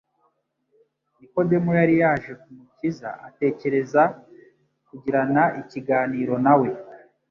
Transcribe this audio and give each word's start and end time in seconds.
Nikodemo 1.19 1.71
yari 1.79 1.95
yaje 2.01 2.31
ku 2.41 2.47
Mukiza 2.57 3.09
atekereza 3.27 4.01
kugirana 4.87 5.43
ikiganiro 5.61 6.33
na 6.45 6.53
we, 6.59 6.69